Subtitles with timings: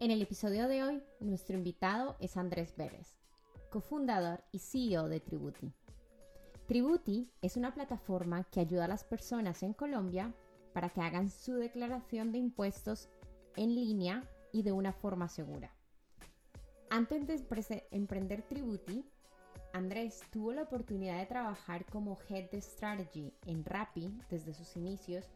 [0.00, 3.18] En el episodio de hoy, nuestro invitado es Andrés Vélez,
[3.68, 5.74] cofundador y CEO de Tributi.
[6.66, 10.32] Tributi es una plataforma que ayuda a las personas en Colombia
[10.72, 13.10] para que hagan su declaración de impuestos
[13.56, 15.70] en línea y de una forma segura.
[16.88, 19.04] Antes de emprender Tributi,
[19.74, 25.26] Andrés tuvo la oportunidad de trabajar como Head de Strategy en Rappi desde sus inicios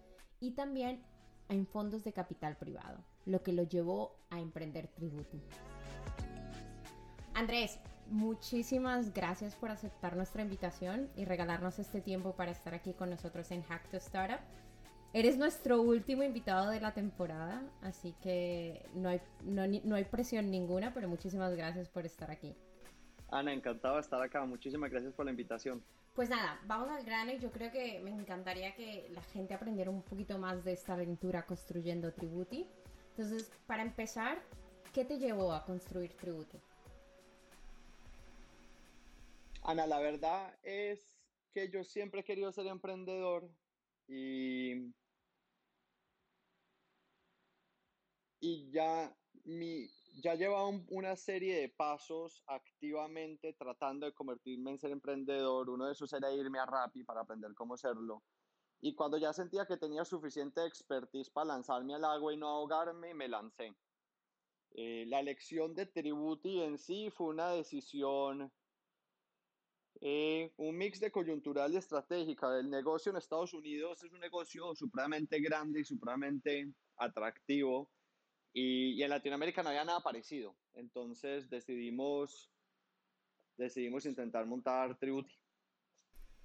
[0.41, 1.03] y también
[1.51, 5.41] en fondos de capital privado lo que lo llevó a emprender Tributi.
[7.35, 13.11] Andrés, muchísimas gracias por aceptar nuestra invitación y regalarnos este tiempo para estar aquí con
[13.11, 14.41] nosotros en Hack to Startup.
[15.13, 20.93] Eres nuestro último invitado de la temporada, así que no hay, no, hay presión ninguna,
[20.93, 22.57] pero muchísimas gracias por estar aquí.
[23.31, 24.45] Ana, encantado de estar acá.
[24.45, 25.83] Muchísimas gracias por la invitación.
[26.15, 29.91] Pues nada, vamos al grano y yo creo que me encantaría que la gente aprendiera
[29.91, 32.69] un poquito más de esta aventura construyendo Tributi.
[33.17, 34.43] Entonces, para empezar,
[34.93, 36.61] ¿qué te llevó a construir Tributo?
[39.63, 41.17] Ana, la verdad es
[41.53, 43.49] que yo siempre he querido ser emprendedor
[44.09, 44.93] y,
[48.41, 49.87] y ya, mi,
[50.21, 55.71] ya llevaba una serie de pasos activamente tratando de convertirme en ser emprendedor.
[55.71, 58.25] Uno de esos era irme a Rappi para aprender cómo serlo.
[58.85, 63.15] Y cuando ya sentía que tenía suficiente expertise para lanzarme al agua y no ahogarme,
[63.15, 63.75] me lancé.
[64.73, 68.53] Eh, la elección de Tributi en sí fue una decisión,
[70.03, 72.59] eh, un mix de coyuntural y estratégica.
[72.59, 77.91] El negocio en Estados Unidos es un negocio supremamente grande y supremamente atractivo.
[78.53, 80.59] Y, y en Latinoamérica no había nada parecido.
[80.75, 82.53] Entonces decidimos,
[83.57, 85.44] decidimos intentar montar Tributi.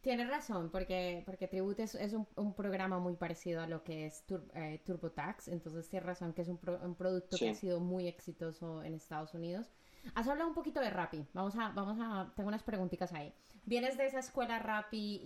[0.01, 4.23] Tienes razón, porque, porque Tribut es, un, programa muy parecido a lo que es
[4.53, 8.93] eh, TurboTax, entonces tienes razón que es un, producto que ha sido muy exitoso en
[8.93, 9.69] Estados Unidos.
[10.15, 13.33] Has hablado un poquito de Rappi, vamos a, vamos a, tengo unas preguntitas ahí.
[13.65, 15.21] Vienes de esa escuela Rappi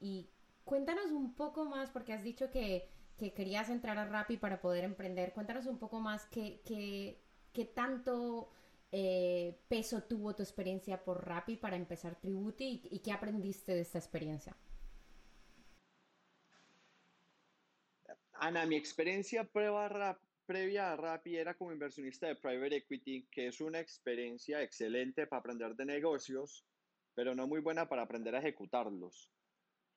[0.00, 0.30] y,
[0.64, 5.32] cuéntanos un poco más, porque has dicho que, querías entrar a Rappi para poder emprender,
[5.32, 7.20] cuéntanos un poco más qué, qué,
[7.52, 8.50] qué tanto
[8.94, 13.98] eh, peso tuvo tu experiencia por Rappi para empezar Tributi y, qué aprendiste de esta
[13.98, 14.54] experiencia?
[18.34, 23.80] Ana, mi experiencia previa a Rappi era como inversionista de private equity, que es una
[23.80, 26.66] experiencia excelente para aprender de negocios,
[27.14, 29.30] pero no muy buena para aprender a ejecutarlos.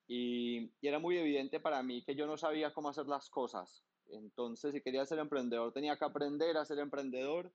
[0.08, 3.84] Y, y, era muy evidente para mí que yo no sabía cómo hacer las cosas.
[4.08, 7.52] Entonces, si quería ser emprendedor, tenía que aprender a ser emprendedor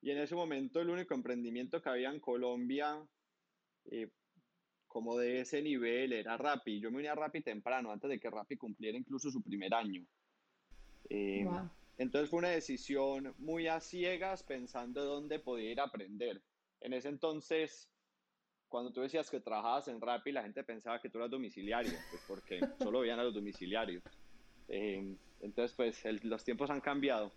[0.00, 3.04] y en ese momento el único emprendimiento que había en Colombia,
[3.90, 4.08] eh,
[4.86, 6.80] como de ese nivel, era Rappi.
[6.80, 10.04] Yo me uní a Rappi temprano, antes de que Rappi cumpliera incluso su primer año.
[11.10, 11.46] Eh,
[11.98, 16.40] entonces fue una decisión muy a ciegas, pensando dónde podía ir a aprender.
[16.80, 17.90] En ese entonces,
[18.68, 22.22] cuando tú decías que trabajabas en Rappi, la gente pensaba que tú eras domiciliario, pues
[22.26, 24.02] porque solo veían a los domiciliarios.
[24.68, 27.32] Eh, entonces, pues los tiempos han cambiado.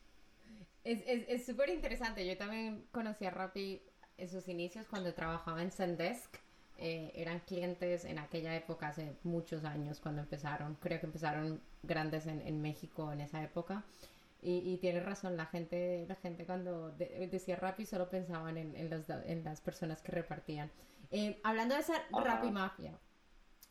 [0.84, 2.26] Es súper es, interesante.
[2.26, 3.82] Yo también conocí a Rappi
[4.18, 6.38] en sus inicios cuando trabajaba en Zendesk.
[6.78, 10.76] Eh, eran clientes en aquella época, hace muchos años, cuando empezaron.
[10.76, 13.84] Creo que empezaron grandes en, en México en esa época.
[14.42, 18.90] Y, y tienes razón, la gente, la gente cuando decía Rappi solo pensaban en, en,
[18.90, 20.72] los, en, las personas que repartían.
[21.12, 22.98] Eh, hablando de esa Rappi Mafia,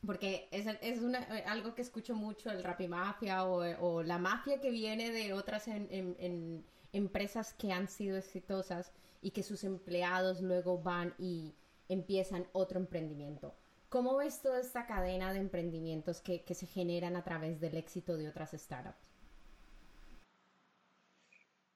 [0.07, 4.61] porque es, es una, algo que escucho mucho, el Rappi Mafia o, o la mafia
[4.61, 8.93] que viene de otras en, en empresas que han sido exitosas
[9.23, 11.55] y que sus empleados luego van y
[11.89, 13.55] empiezan otro emprendimiento.
[13.89, 18.29] ¿Cómo ves toda esta cadena de emprendimientos que, se generan a través del éxito de
[18.29, 19.11] otras startups?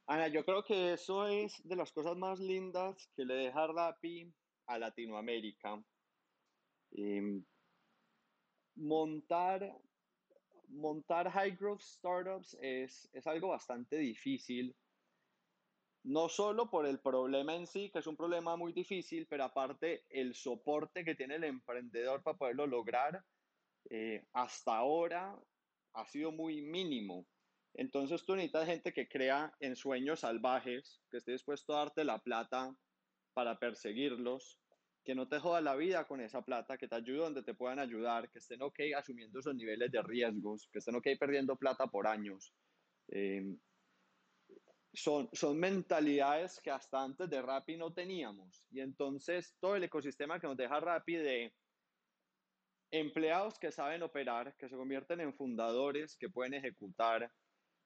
[0.06, 4.32] Ana, yo creo que eso es de las cosas más lindas que le deja Rappi
[4.66, 5.82] a Latinoamérica.
[6.92, 7.44] Em,
[8.76, 9.76] montar,
[10.68, 14.76] montar high growth startups es, es algo bastante difícil
[16.04, 20.04] no solo por el problema en sí, que es un problema muy difícil, pero aparte
[20.10, 23.24] el soporte que tiene el emprendedor para poderlo lograr,
[23.90, 25.34] eh, hasta ahora
[25.94, 27.26] ha sido muy mínimo.
[27.72, 32.18] Entonces tú necesitas gente que crea en sueños salvajes, que esté dispuesto a darte la
[32.18, 32.76] plata
[33.32, 34.60] para perseguirlos,
[35.04, 37.78] que no te joda la vida con esa plata, que te ayude donde te puedan
[37.78, 42.06] ayudar, que estén ok asumiendo esos niveles de riesgos, que estén ok perdiendo plata por
[42.06, 42.54] años.
[43.08, 43.56] Eh,
[44.94, 48.66] son, son mentalidades que hasta antes de Rappi no teníamos.
[48.70, 51.52] Y entonces todo el ecosistema que nos deja Rappi de
[52.90, 57.30] empleados que saben operar, que se convierten en fundadores, que pueden ejecutar,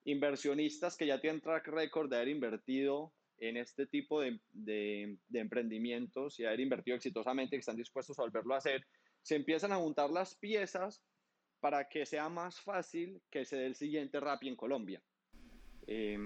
[0.05, 5.39] inversionistas que ya tienen track record de haber invertido en este tipo de, de, de
[5.39, 8.85] emprendimientos y haber invertido exitosamente, que están dispuestos a volverlo a hacer,
[9.23, 11.03] se empiezan a juntar las piezas
[11.59, 15.01] para que sea más fácil que se dé el siguiente Rappi en Colombia.
[15.87, 16.17] Eh,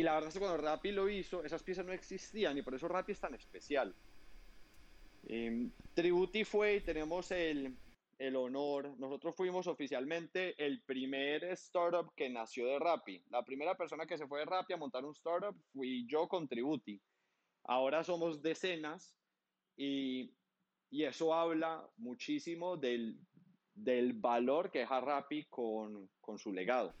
[0.00, 2.74] y la verdad es que cuando Rappi lo hizo, esas piezas no existían y por
[2.74, 3.94] eso Rappi es tan especial.
[5.24, 7.76] Eh, Tributi fue y tenemos el,
[8.18, 13.22] el honor, nosotros fuimos oficialmente el primer startup que nació de Rappi.
[13.28, 16.48] La primera persona que se fue de Rappi a montar un startup fui yo con
[16.48, 16.98] Tributi.
[17.64, 19.14] Ahora somos decenas
[19.76, 20.32] y,
[20.90, 23.18] y eso habla muchísimo del,
[23.74, 26.94] del valor que deja Rappi con, con su legado.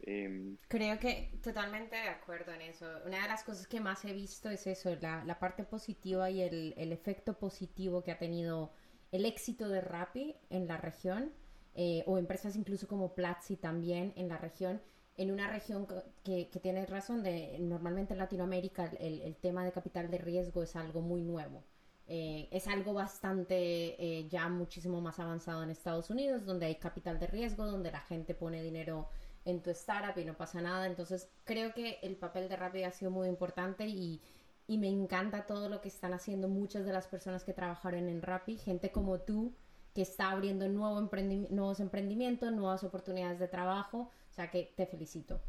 [0.00, 2.86] Eh, Creo que totalmente de acuerdo en eso.
[3.06, 6.42] Una de las cosas que más he visto es eso, la, la parte positiva y
[6.42, 8.72] el, el, efecto positivo que ha tenido
[9.12, 11.32] el éxito de Rappi en la región,
[11.74, 14.80] eh, o empresas incluso como Platzi también en la región,
[15.16, 15.86] en una región
[16.24, 20.62] que, que tienes razón, de normalmente en Latinoamérica el, el, tema de capital de riesgo
[20.62, 21.64] es algo muy nuevo.
[22.10, 23.56] Eh, es algo bastante
[24.02, 28.00] eh, ya muchísimo más avanzado en Estados Unidos, donde hay capital de riesgo, donde la
[28.00, 29.08] gente pone dinero
[29.48, 30.86] en tu startup y no pasa nada.
[30.86, 34.20] Entonces creo que el papel de Rappi ha sido muy importante y,
[34.66, 38.22] y me encanta todo lo que están haciendo muchas de las personas que trabajaron en
[38.22, 39.54] Rappi, gente como tú
[39.94, 44.86] que está abriendo nuevo emprendi nuevos emprendimientos, nuevas oportunidades de trabajo, o sea que te
[44.86, 45.40] felicito.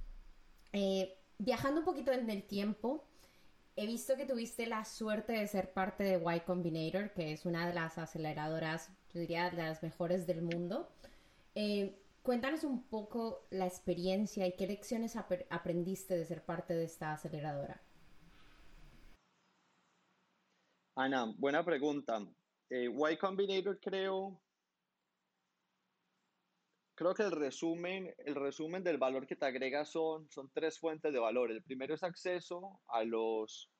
[0.71, 3.03] Eh, viajando un poquito en el tiempo,
[3.75, 7.67] he visto que tuviste la suerte de ser parte de Y Combinator, que es una
[7.67, 10.89] de las aceleradoras, yo diría, de las mejores del mundo.
[11.55, 16.83] Eh, Cuéntanos un poco la experiencia y qué lecciones ap aprendiste de ser parte de
[16.83, 17.81] esta aceleradora.
[20.95, 22.19] Ana, buena pregunta.
[22.69, 24.37] Eh, y Combinator creo,
[26.93, 31.13] creo que el resumen, el resumen del valor que te agrega son, son tres fuentes
[31.13, 31.51] de valor.
[31.51, 33.71] El primero es acceso a los,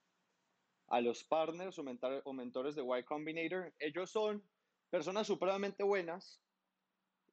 [0.88, 3.74] a los partners o, mentor, o mentores de Y Combinator.
[3.80, 4.42] Ellos son
[4.90, 6.42] personas supremamente buenas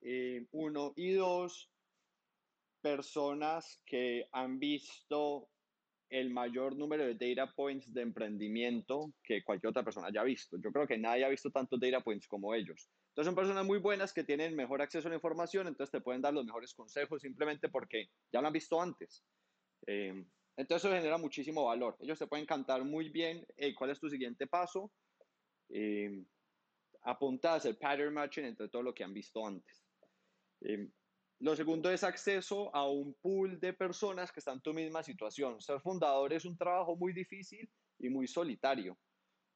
[0.01, 1.71] eh, uno, y dos,
[2.81, 5.49] personas que han visto
[6.09, 10.57] el mayor número de data points de emprendimiento que cualquier otra persona haya visto.
[10.63, 12.89] Yo creo que nadie ha visto tantos data points como ellos.
[13.09, 16.23] Entonces son personas muy buenas que tienen mejor acceso a la información, entonces te pueden
[16.23, 19.25] dar los mejores consejos simplemente porque ya lo han visto antes.
[19.87, 20.25] Eh,
[20.57, 21.97] entonces eso genera muchísimo valor.
[22.01, 23.45] Ellos te pueden cantar muy bien
[23.77, 24.93] cuál es tu siguiente paso.
[25.69, 26.25] Eh,
[27.03, 29.86] apunta a hacer pattern matching entre todo lo que han visto antes.
[30.61, 30.89] Eh,
[31.41, 35.61] lo segundo es acceso a un pool de personas que están en tu misma situación.
[35.61, 37.69] Ser fundador es un trabajo muy difícil
[37.99, 38.99] y muy solitario.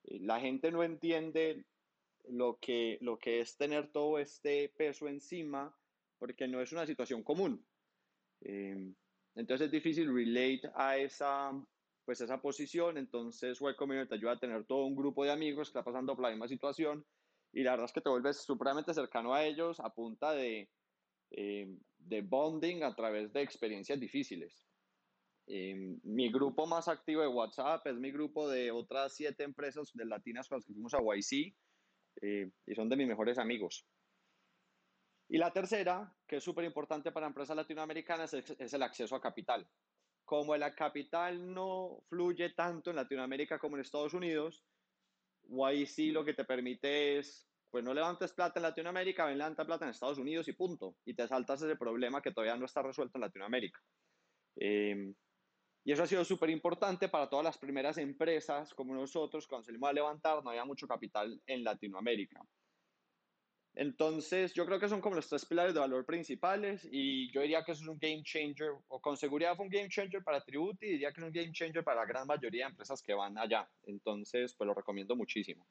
[0.05, 1.64] Eh, la gente no entiende
[2.29, 5.75] lo que, lo que es tener todo este peso encima
[6.19, 7.66] porque no es una situación común.
[8.42, 8.92] Eh,
[9.35, 11.50] entonces es difícil relate a esa,
[12.04, 12.99] pues esa posición.
[12.99, 16.25] Entonces Welcome te ayuda a tener todo un grupo de amigos que está pasando por
[16.25, 17.07] la misma situación
[17.52, 20.71] y la verdad es que te vuelves supremamente cercano a ellos a punta de
[21.30, 21.68] eh,
[21.99, 24.66] de bonding a través de experiencias difíciles.
[25.46, 30.04] Eh, mi grupo más activo de WhatsApp es mi grupo de otras siete empresas de
[30.04, 31.54] latinas con las que fuimos a YC
[32.22, 33.84] eh, y son de mis mejores amigos.
[35.28, 39.20] Y la tercera, que es súper importante para empresas latinoamericanas, es, es, el acceso a
[39.20, 39.68] capital.
[40.25, 44.64] Como el capital no fluye tanto en Latinoamérica como en Estados Unidos,
[45.49, 49.85] YC lo que te permite es pues no levantes plata en Latinoamérica, ven levanta plata
[49.85, 50.97] en Estados Unidos y punto.
[51.05, 53.81] Y te saltas ese problema que todavía no está resuelto en Latinoamérica.
[54.57, 55.15] Eh,
[55.85, 59.89] y eso ha sido súper importante para todas las primeras empresas como nosotros, cuando salimos
[59.89, 62.41] a levantar, no había mucho capital en Latinoamérica.
[63.75, 67.65] Entonces, yo creo que son como los tres pilares de valor principales y yo diría
[67.65, 70.87] que eso es un game changer, o con seguridad fue un game changer para Tributi
[70.87, 73.71] diría que es un game changer para la gran mayoría de empresas que van allá.
[73.85, 75.67] Entonces, pues lo recomiendo muchísimo.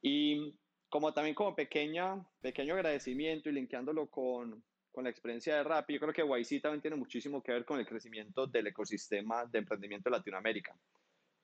[0.00, 0.54] Y
[0.90, 6.00] como también como pequeña, pequeño agradecimiento y linkeándolo con, con la experiencia de Rappi, yo
[6.00, 10.10] creo que YC también tiene muchísimo que ver con el crecimiento del ecosistema de emprendimiento
[10.10, 10.76] de Latinoamérica.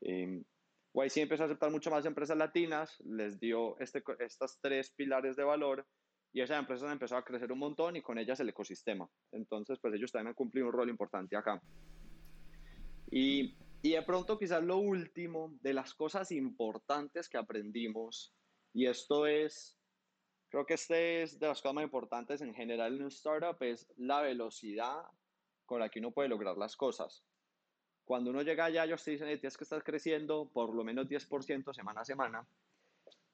[0.01, 0.43] Eh,
[0.93, 5.45] YC empezó a aceptar mucho más empresas latinas, les dio este, estas tres pilares de
[5.45, 5.87] valor
[6.33, 9.09] y esas empresas han empezado a crecer un montón y con ellas el ecosistema.
[9.31, 11.63] Entonces, pues ellos también han cumplido un rol importante acá.
[13.11, 18.35] Y, y de pronto quizás lo último de las cosas importantes que aprendimos,
[18.77, 19.75] y esto es,
[20.51, 23.91] creo que este es de las cosas más importantes en general en un startup, es
[23.97, 25.03] la velocidad
[25.65, 27.25] con la que uno puede lograr las cosas.
[28.05, 31.73] Cuando uno llega allá, ellos te dicen, tienes que estar creciendo por lo menos 10%
[31.73, 32.47] semana a semana.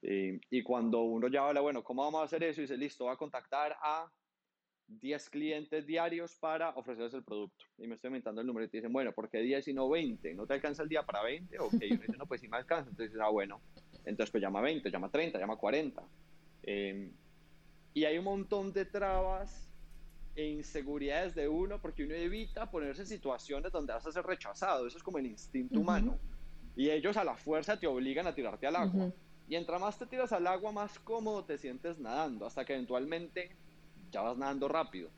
[0.03, 2.61] Eh, y cuando uno ya habla, bueno, ¿cómo vamos a hacer eso?
[2.61, 4.09] Y dice, listo, va a contactar a
[5.01, 7.65] 10 clientes diarios para ofrecerles el producto.
[7.79, 9.89] Y me estoy inventando el número y te dicen, bueno, ¿por qué 10 y no
[9.89, 10.35] 20?
[10.35, 11.59] ¿No te alcanza el día para 20?
[11.59, 12.91] Ok, y uno dice, no, pues sí me alcanza.
[12.91, 13.61] Entonces ah, bueno,
[14.05, 16.03] entonces pues llama 20, llama 30, llama 40.
[16.65, 17.11] Eh,
[17.95, 19.69] y hay un montón de trabas
[20.35, 24.87] e inseguridades de uno porque uno evita ponerse en situaciones donde vas a ser rechazado.
[24.87, 26.19] Eso es como el instinto humano.
[26.75, 29.13] Y ellos a la fuerza te obligan a tirarte al agua.
[29.49, 33.51] Y entre más te tiras al agua, más cómodo te sientes nadando, hasta que eventualmente
[34.13, 35.11] ya vas nadando rápido.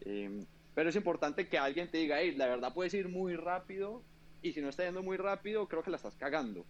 [0.00, 0.44] Em,
[0.74, 4.02] pero es importante que alguien te diga, hey, la verdad puedes ir muy rápido,
[4.42, 6.64] y si no estás yendo muy rápido, creo que la estás cagando.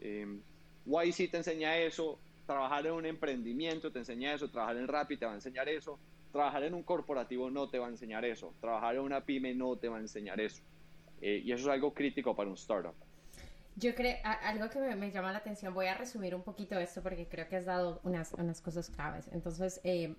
[0.00, 0.40] Eh,
[0.86, 5.26] YC te enseña eso, trabajar en un emprendimiento te enseña eso, trabajar en Rappi te
[5.26, 5.98] va a enseñar eso,
[6.32, 9.76] trabajar en un corporativo no te va a enseñar eso, trabajar en una pyme no
[9.76, 10.62] te va a enseñar eso.
[11.20, 12.94] Eh, y eso es algo crítico para un startup.
[13.74, 17.26] Yo creo, algo que me, llama la atención, voy a resumir un poquito esto porque
[17.26, 19.28] creo que has dado unas, unas cosas claves.
[19.32, 20.14] Entonces, eh,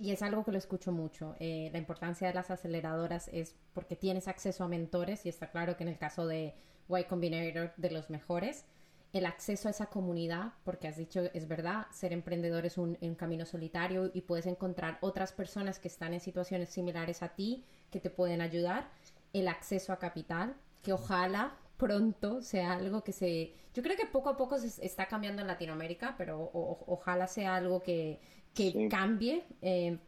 [0.00, 3.96] y es algo que lo escucho mucho, eh, la importancia de las aceleradoras es porque
[3.96, 6.54] tienes acceso a mentores y está claro que en el caso de
[6.88, 8.64] Y Combinator, de los mejores,
[9.12, 13.14] el acceso a esa comunidad, porque has dicho, es verdad, ser emprendedor es un, un,
[13.14, 18.00] camino solitario y puedes encontrar otras personas que están en situaciones similares a ti que
[18.00, 18.90] te pueden ayudar,
[19.32, 23.54] el acceso a capital, que ojalá pronto sea algo que se...
[23.72, 27.80] Yo creo que poco a poco se está cambiando en Latinoamérica, pero ojalá sea algo
[27.82, 28.20] que,
[28.52, 29.46] que cambie.
[29.62, 29.98] Eh,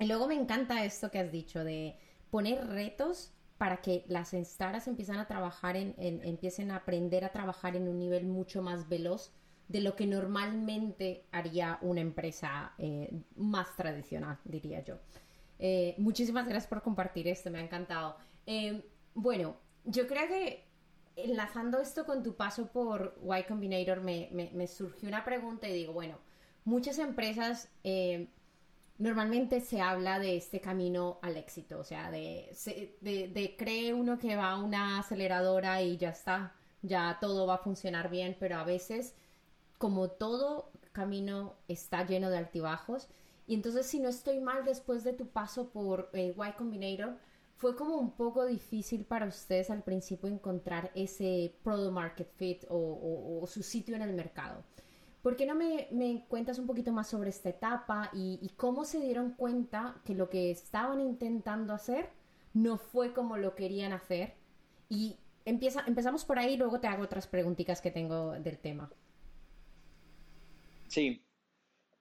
[0.00, 1.96] y luego me encanta esto que has dicho de
[2.30, 7.76] poner retos para que las startups empiecen a trabajar en, empiecen a aprender a trabajar
[7.76, 9.32] en un nivel mucho más veloz
[9.68, 14.96] de lo que normalmente haría una empresa eh, más tradicional, diría yo.
[15.60, 18.16] Eh, muchísimas gracias por compartir esto, me ha encantado.
[19.14, 20.71] bueno, yo creo que
[21.16, 26.18] enlazando esto con tu paso por Y Combinator, me, surgió una pregunta y digo, bueno,
[26.64, 28.28] muchas empresas eh,
[28.98, 32.54] normalmente se habla de este camino al éxito, o sea, de,
[33.00, 37.58] de, cree uno que va a una aceleradora y ya está, ya todo va a
[37.58, 39.14] funcionar bien, pero a veces,
[39.78, 43.08] como todo camino está lleno de altibajos,
[43.46, 47.16] y entonces si no estoy mal después de tu paso por eh, Y Combinator,
[47.62, 53.44] fue como un poco difícil para ustedes al principio encontrar ese product market fit o,
[53.46, 54.64] su sitio en el mercado.
[55.22, 59.34] ¿Por qué no me, cuentas un poquito más sobre esta etapa y, cómo se dieron
[59.34, 62.10] cuenta que lo que estaban intentando hacer
[62.52, 64.34] no fue como lo querían hacer?
[64.88, 68.90] Y empieza, empezamos por ahí y luego te hago otras preguntitas que tengo del tema.
[70.88, 71.24] Sí,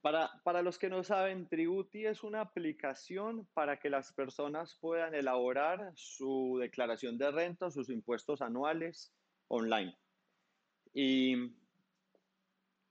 [0.01, 5.91] para, los que no saben, Tributi es una aplicación para que las personas puedan elaborar
[5.95, 9.13] su declaración de renta, sus impuestos anuales
[9.47, 9.95] online.
[10.93, 11.35] Y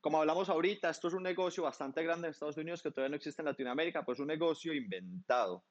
[0.00, 3.16] como hablamos ahorita, esto es un negocio bastante grande en Estados Unidos que todavía no
[3.16, 5.64] existe en Latinoamérica, pues es un negocio inventado.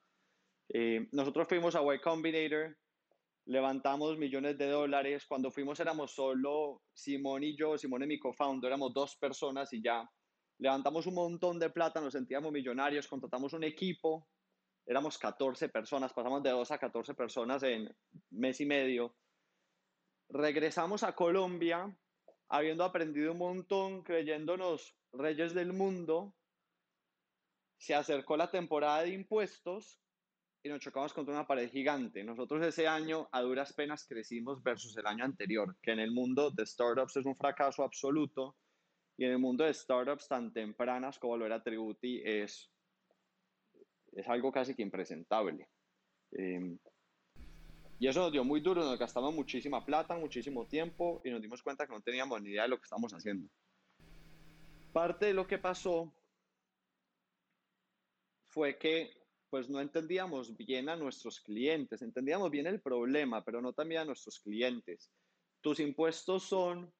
[0.68, 2.76] Eh, nosotros fuimos a Y Combinator,
[3.46, 5.24] levantamos millones de dólares.
[5.26, 9.82] Cuando fuimos éramos solo Simón y yo, Simón y mi co-founder, éramos dos personas y
[9.82, 10.08] ya
[10.60, 14.28] levantamos un montón de plata, nos sentíamos millonarios, contratamos un equipo,
[14.86, 17.94] éramos 14 personas, pasamos de 2 a 14 personas en
[18.30, 19.16] mes y medio.
[20.28, 21.96] Regresamos a Colombia,
[22.48, 26.34] habiendo aprendido un montón, creyéndonos reyes del mundo.
[27.78, 29.98] Se acercó la temporada de impuestos
[30.62, 32.22] y nos chocamos contra una pared gigante.
[32.22, 36.50] Nosotros ese año a duras penas crecimos versus el año anterior, que en el mundo
[36.50, 38.58] de startups es un fracaso absoluto
[39.20, 42.72] y en el mundo de startups tan tempranas como lo era Tributi es,
[44.12, 45.68] es algo casi que impresentable.
[46.32, 46.78] Em,
[47.98, 51.62] y eso nos dio muy duro, nos gastamos muchísima plata, muchísimo tiempo y nos dimos
[51.62, 53.46] cuenta que no teníamos ni idea de lo que estábamos haciendo.
[54.90, 56.10] Parte de lo que pasó
[58.48, 59.12] fue que
[59.50, 64.04] pues no entendíamos bien a nuestros clientes, entendíamos bien el problema, pero no también a
[64.06, 65.12] nuestros clientes.
[65.60, 66.90] Tus impuestos son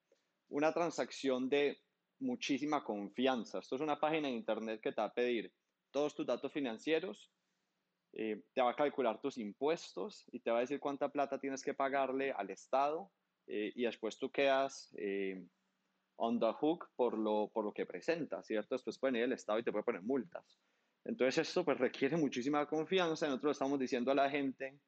[0.49, 1.81] una transacción de
[2.21, 3.59] muchísima confianza.
[3.59, 5.53] Esto es una página de internet que te va a pedir
[5.91, 7.31] todos tus datos financieros,
[8.13, 11.63] eh, te va a calcular tus impuestos y te va a decir cuánta plata tienes
[11.63, 13.11] que pagarle al Estado
[13.47, 15.45] eh, y después tú quedas eh,
[16.17, 18.75] on the hook por lo, por lo que presentas, ¿cierto?
[18.75, 20.59] Después puede ir el Estado y te puede poner multas.
[21.03, 23.27] Entonces esto pues requiere muchísima confianza.
[23.27, 24.79] Nosotros estamos diciendo a la gente,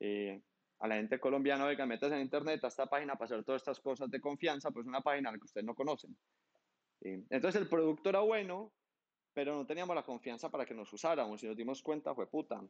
[0.00, 0.40] eh,
[0.78, 3.80] a la gente colombiana, oiga, metas en internet a esta página para hacer todas estas
[3.80, 6.16] cosas de confianza, pues una página que ustedes no conocen.
[7.02, 8.72] Eh, entonces el producto era bueno,
[9.32, 12.62] pero no teníamos la confianza para que nos usáramos y nos dimos cuenta, fue puta,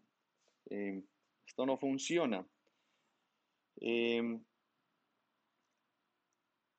[0.70, 1.02] eh,
[1.46, 2.46] esto no funciona.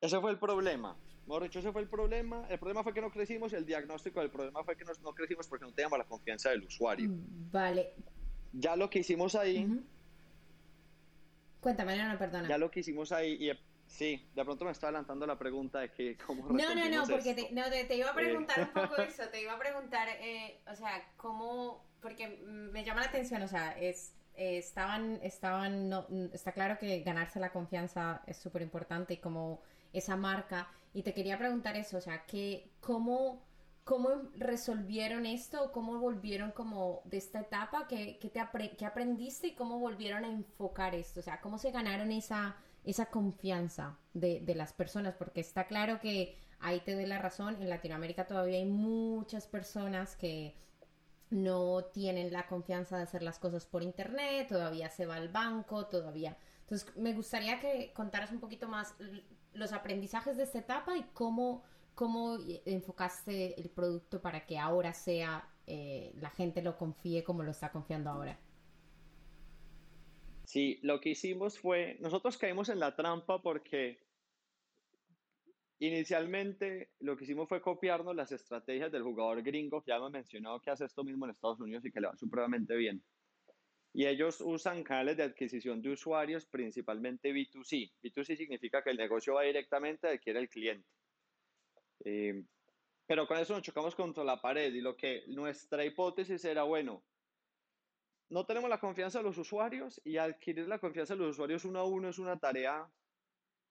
[0.02, 0.98] ese fue el problema.
[1.26, 2.46] Mejor dicho, ese fue el problema.
[2.50, 5.66] El problema fue que no crecimos, el diagnóstico del problema fue que no crecimos porque
[5.66, 7.10] no teníamos la confianza del usuario.
[7.10, 7.94] Mm, vale.
[8.52, 9.66] Ya lo que hicimos ahí.
[11.62, 12.50] Cuéntame, no, perdona.
[12.50, 13.50] Ya lo que hicimos ahí, y
[13.94, 17.34] sí, de pronto me está adelantando la pregunta de que cómo No, no, no, porque
[17.34, 20.76] te, no, te, iba a preguntar un poco eso, te iba a preguntar, eh, o
[20.76, 26.52] sea, cómo, porque me llama la atención, o sea, es, eh, estaban, estaban, no, está
[26.54, 29.62] claro que ganarse la confianza es súper importante y como
[29.94, 30.68] esa marca.
[30.94, 33.44] Y te quería preguntar eso, o sea, que, ¿cómo,
[33.84, 35.72] cómo resolvieron esto?
[35.72, 37.88] ¿Cómo volvieron como de esta etapa?
[37.88, 41.20] ¿Qué, te aprendiste y cómo volvieron a enfocar esto?
[41.20, 45.16] O sea, ¿cómo se ganaron esa, esa confianza de, de las personas?
[45.16, 50.16] Porque está claro que ahí te doy la razón, en Latinoamérica todavía hay muchas personas
[50.16, 50.56] que
[51.30, 55.88] no tienen la confianza de hacer las cosas por internet, todavía se va al banco,
[55.88, 56.38] todavía.
[56.62, 58.96] Entonces, me gustaría que contaras un poquito más
[59.54, 61.64] los aprendizajes de esta etapa y cómo,
[61.96, 67.52] cómo enfocaste el producto para que ahora sea, eh, la gente lo confíe como lo
[67.52, 68.40] está confiando ahora.
[70.54, 74.04] Sí, lo que hicimos fue, nosotros caímos en la trampa porque
[75.80, 80.62] inicialmente lo que hicimos fue copiarnos las estrategias del jugador gringo, que ya hemos mencionado
[80.62, 83.04] que hace esto mismo en Estados Unidos y que le va supremamente bien.
[83.94, 87.92] Y ellos usan canales de adquisición de usuarios, principalmente B2C.
[88.04, 90.88] B2C significa que el negocio va directamente a adquiere el cliente.
[92.06, 92.44] Eh,
[93.08, 97.04] pero con eso nos chocamos contra la pared y lo que nuestra hipótesis era, bueno,
[98.34, 101.80] no tenemos la confianza de los usuarios y adquirir la confianza de los usuarios uno
[101.80, 102.84] a uno es una tarea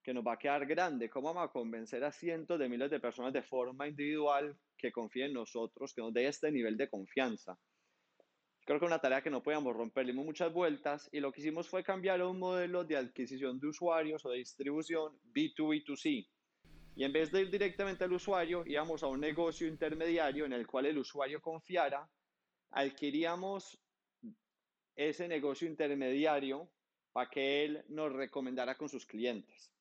[0.04, 1.10] que nos va a quedar grande.
[1.10, 5.26] ¿Cómo vamos a convencer a cientos de miles de personas de forma individual que confíen
[5.26, 7.58] en nosotros, que nos dé este nivel de confianza?
[8.64, 11.68] Creo que una tarea que no podíamos romper, dimos muchas vueltas y lo que hicimos
[11.68, 16.28] fue cambiar a un modelo de adquisición de usuarios o de distribución B2B2C.
[16.94, 20.68] Y en vez de ir directamente al usuario, íbamos a un negocio intermediario en el
[20.68, 22.08] cual el usuario confiara,
[22.70, 23.81] adquiríamos
[24.96, 26.70] ese negocio intermediario
[27.12, 29.72] para que él nos recomendara con sus clientes.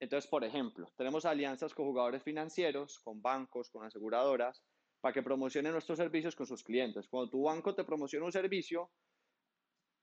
[0.00, 4.62] Entonces, por ejemplo, tenemos alianzas con jugadores financieros, con bancos, con aseguradoras,
[5.00, 7.08] para que promocione nuestros servicios con sus clientes.
[7.08, 8.90] Cuando tu banco te promociona un servicio,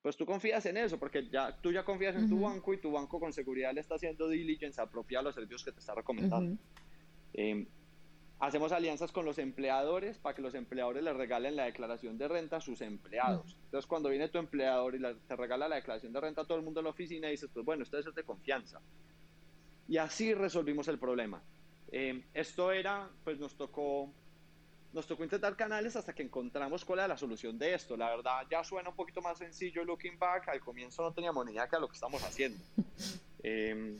[0.02, 2.91] pues tú confías en eso, porque ya, tú ya confías en tu banco y tu
[2.91, 6.58] banco con seguridad le está haciendo diligence apropiada a los servicios que te está recomendando.
[7.34, 7.67] Em,
[8.39, 12.58] hacemos alianzas con los empleadores para que los empleadores le regalen la declaración de renta
[12.58, 13.58] a sus empleados.
[13.65, 16.63] Entonces, cuando viene tu empleador y te regala la declaración de renta a todo el
[16.63, 18.82] mundo en la oficina, dices, pues bueno, esto es de confianza.
[19.88, 21.41] Y así resolvimos el problema.
[21.91, 24.13] Em, esto era, pues nos tocó
[24.91, 27.95] nos tocó intentar canales hasta que encontramos cuál era la solución de esto.
[27.95, 30.47] La verdad, ya suena un poquito más sencillo looking back.
[30.49, 32.60] Al comienzo no teníamos ni idea de lo que estamos haciendo.
[33.41, 33.97] Em,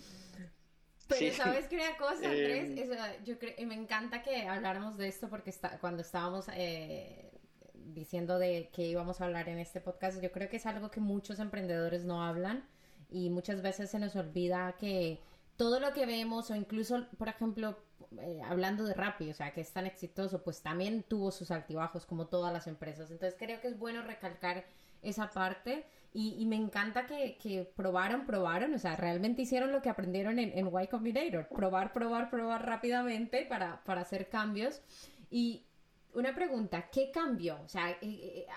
[1.10, 5.50] pero sabes qué cosa, Andrés, em, yo creo, me encanta que habláramos de esto porque
[5.50, 7.32] está, cuando estábamos eh,
[7.74, 11.00] diciendo de que íbamos a hablar en este podcast, yo creo que es algo que
[11.00, 12.64] muchos emprendedores no hablan
[13.10, 15.20] y muchas veces se nos olvida que
[15.58, 17.78] todo lo que vemos o incluso, por ejemplo,
[18.22, 22.06] eh, hablando de Rappi, o sea, que es tan exitoso, pues también tuvo sus altibajos
[22.06, 23.12] como todas las empresas.
[23.12, 24.64] Entonces creo que es bueno recalcar
[25.02, 30.40] esa parte y, me encanta que, probaron, probaron, o sea, realmente hicieron lo que aprendieron
[30.40, 34.82] en, en Y Combinator, probar, probar, probar rápidamente para, para hacer cambios.
[35.30, 35.68] Y
[36.14, 37.60] una pregunta, ¿qué cambió?
[37.64, 38.48] O sea, eh, eh,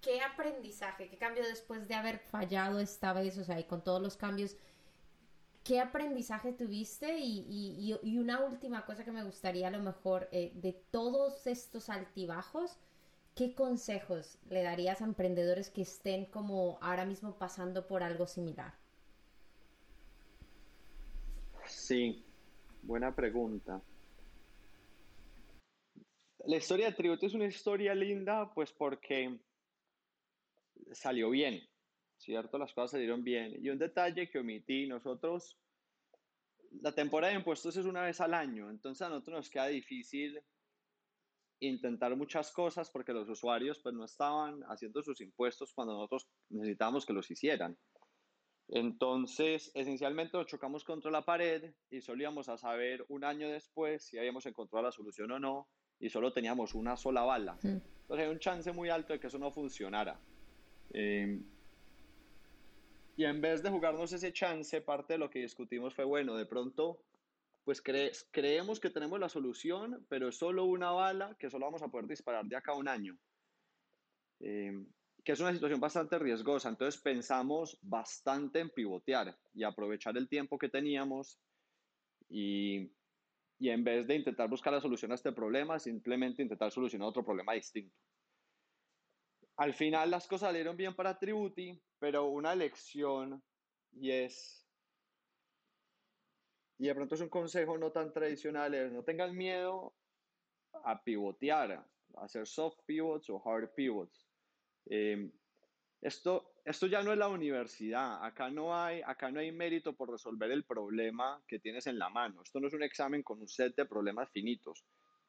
[0.00, 4.00] ¿qué aprendizaje, qué cambio después de haber fallado esta vez, o sea, y con todos
[4.00, 4.56] los cambios?
[5.62, 7.18] ¿Qué aprendizaje tuviste?
[7.18, 12.78] Y, una última cosa que me gustaría a lo mejor, eh, de todos estos altibajos,
[13.34, 18.74] ¿qué consejos le darías a emprendedores que estén como ahora mismo pasando por algo similar?
[21.66, 22.24] Sí,
[22.82, 23.82] buena pregunta.
[26.46, 29.38] La historia de Tributo es una historia linda, pues porque
[30.92, 31.66] salió bien.
[32.24, 32.58] ¿cierto?
[32.58, 33.56] Las cosas salieron bien.
[33.62, 35.58] Y un detalle que omití, nosotros,
[36.80, 40.40] la temporada de impuestos es una vez al año, entonces a nosotros nos queda difícil
[41.68, 47.06] intentar muchas cosas porque los usuarios pues no estaban haciendo sus impuestos cuando nosotros necesitábamos
[47.06, 47.76] que los hicieran.
[48.68, 54.18] Entonces, esencialmente nos chocamos contra la pared y solíamos a saber un año después si
[54.18, 55.68] habíamos encontrado la solución o no
[56.00, 57.58] y solo teníamos una sola bala.
[57.62, 60.18] Entonces hay un chance muy alto de que eso no funcionara.
[60.92, 61.44] Em,
[63.16, 66.46] y en vez de jugarnos ese chance, parte de lo que discutimos fue, bueno, de
[66.46, 66.98] pronto,
[67.64, 71.88] pues creemos que tenemos la solución, pero es solo una bala que solo vamos a
[71.88, 73.18] poder disparar de acá a un año.
[74.40, 74.86] Em,
[75.24, 76.68] que es una situación bastante riesgosa.
[76.68, 81.40] Entonces pensamos bastante en pivotear y aprovechar el tiempo que teníamos
[82.28, 82.92] y,
[83.58, 87.24] y en vez de intentar buscar la solución a este problema, simplemente intentar solucionar otro
[87.24, 87.96] problema distinto.
[89.56, 93.42] Al final las cosas salieron bien para Tributi, pero una lección
[93.92, 94.63] y es,
[96.78, 99.94] y de pronto es un consejo no tan tradicional, es no tengan miedo
[100.84, 104.28] a pivotear, a hacer soft pivots o hard pivots.
[104.86, 105.32] Em,
[106.00, 110.10] esto, esto ya no es la universidad, acá no, hay, acá no hay mérito por
[110.10, 112.42] resolver el problema que tienes en la mano.
[112.42, 114.84] Esto no es un examen con un set de problemas finitos.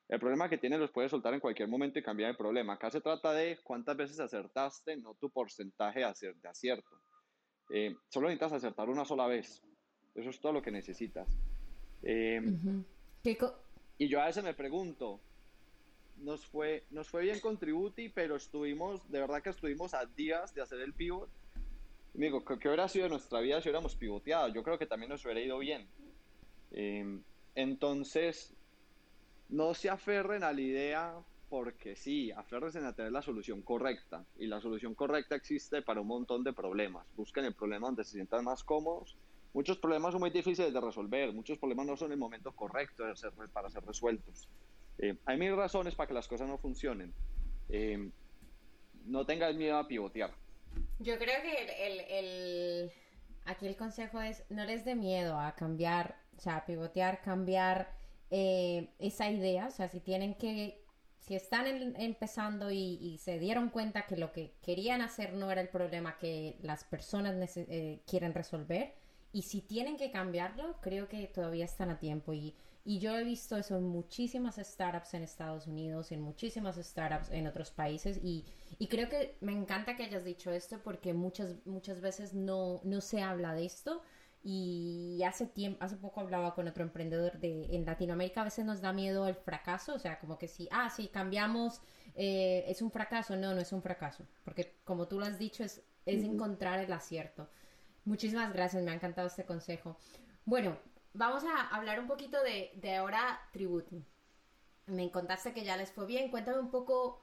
[0.08, 2.74] El problema que tienes los puedes soltar en cualquier momento y cambiar de problema.
[2.74, 7.02] Acá se trata de cuántas veces acertaste, no tu porcentaje de acierto.
[7.74, 9.64] Eh, solo necesitas acertar una sola vez.
[10.16, 11.28] Eso es todo lo que necesitas.
[12.04, 12.42] Eh,
[13.98, 15.20] y yo a veces me pregunto,
[16.18, 20.54] nos fue, nos fue bien con Tributi, pero estuvimos, de verdad que estuvimos a días
[20.54, 21.30] de hacer el pivot.
[22.14, 24.48] Y me digo, ¿qué hubiera sido nuestra vida si hubiéramos pivoteado?
[24.50, 25.88] Yo creo que también nos hubiera ido bien.
[26.72, 27.22] Em,
[27.56, 28.54] entonces,
[29.50, 31.16] no se aferren a la idea
[31.50, 34.26] porque sí, aférrense a tener la solución correcta.
[34.38, 37.06] Y la solución correcta existe para un montón de problemas.
[37.16, 39.16] Busquen el problema donde se sientan más cómodos.
[39.56, 43.06] Muchos problemas son muy difíciles de resolver, muchos problemas no son el momento correcto
[43.54, 44.50] para ser resueltos.
[44.98, 47.14] Eh, hay mil razones para que las cosas no funcionen.
[47.70, 48.12] Eh,
[49.06, 50.32] no tengas miedo a pivotear.
[51.00, 52.92] Yo creo que el, el,
[53.46, 57.96] aquí el consejo es no les dé miedo a cambiar, o sea, a pivotear, cambiar
[58.32, 59.68] eh, esa idea.
[59.68, 60.84] O sea, si tienen que,
[61.22, 61.66] si están
[61.96, 66.58] empezando y, se dieron cuenta que lo que querían hacer no era el problema que
[66.62, 67.58] las personas
[68.06, 69.05] quieren resolver,
[69.36, 72.34] y si tienen que cambiarlo, creo que todavía están a tiempo.
[72.34, 72.56] Y
[72.88, 77.48] y yo he visto eso en muchísimas startups en Estados Unidos, en muchísimas startups en
[77.48, 78.20] otros países.
[78.24, 78.46] Y,
[78.78, 83.02] y creo que me encanta que hayas dicho esto porque muchas, muchas veces no, no
[83.02, 84.04] se habla de esto.
[84.44, 88.80] Y hace tiempo, hace poco hablaba con otro emprendedor de en Latinoamérica, a veces nos
[88.80, 91.82] da miedo el fracaso, o sea, como que si, ah, sí, cambiamos,
[92.14, 95.64] eh, es un fracaso, no, no es un fracaso, porque como tú lo has dicho,
[95.64, 97.50] es, es encontrar el acierto.
[98.06, 99.98] Muchísimas gracias, me ha encantado este consejo.
[100.46, 100.78] Bueno,
[101.14, 104.06] vamos a hablar un poquito de, ahora Tributi.
[104.86, 106.30] Me contaste que ya les fue bien.
[106.30, 107.20] Cuéntame un poco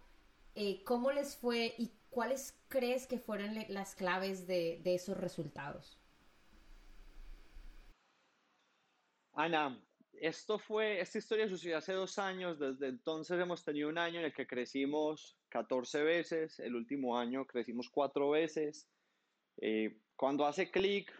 [0.56, 6.00] eh, cómo les fue y cuáles crees que fueron las claves de, esos resultados.
[9.34, 9.80] Ana,
[10.14, 14.26] esto fue, esta historia sucedió hace dos años, desde entonces hemos tenido un año en
[14.26, 18.88] el que crecimos 14 veces, el último año crecimos cuatro veces.
[19.58, 21.12] Eh, cuando hace clic,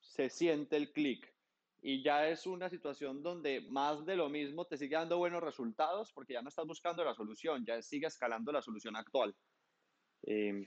[0.00, 1.30] se siente el clic
[1.82, 6.10] y ya es una situación donde más de lo mismo te sigue dando buenos resultados
[6.14, 9.36] porque ya no estás buscando la solución, ya sigue escalando la solución actual.
[10.22, 10.66] Eh,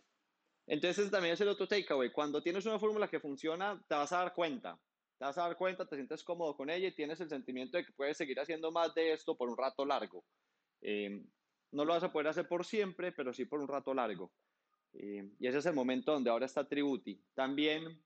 [0.68, 2.12] entonces también es el otro takeaway.
[2.12, 4.80] Cuando tienes una fórmula que funciona, te vas a dar cuenta.
[5.18, 7.88] Te vas a dar cuenta, te sientes cómodo con ella y tienes el sentimiento de
[7.88, 10.24] que puedes seguir haciendo más de esto por un rato largo.
[10.80, 11.26] Eh,
[11.72, 14.32] no lo vas a poder hacer por siempre, pero sí por un rato largo.
[14.94, 17.20] Eh, y ese es el momento donde ahora está Tributi.
[17.34, 18.00] También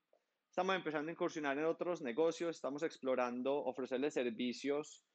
[0.58, 5.06] Estamos empezando a incursionar en otros negocios, estamos explorando ofrecerles servicios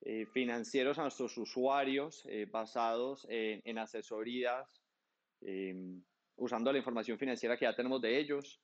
[0.00, 4.82] eh, financieros a nuestros usuarios eh, basados en, asesorías,
[5.42, 6.02] em,
[6.34, 8.60] usando la información financiera que ya tenemos de ellos,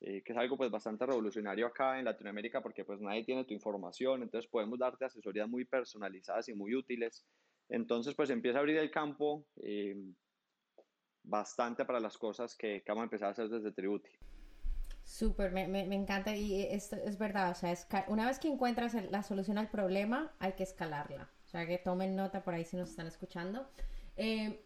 [0.00, 3.54] eh, que es algo pues bastante revolucionario acá en Latinoamérica porque pues nadie tiene tu
[3.54, 7.24] información, entonces podemos darte asesorías muy personalizadas y muy útiles.
[7.70, 10.14] Entonces pues empieza a abrir el campo em,
[11.26, 14.10] bastante para las cosas que, que vamos a empezar a hacer desde Tributi.
[15.04, 17.76] Súper, me, me, encanta y esto es verdad, o sea,
[18.08, 21.30] una vez que encuentras la solución al problema, hay que escalarla.
[21.44, 23.68] O sea, que tomen nota por ahí si nos están escuchando.
[24.16, 24.64] Eh,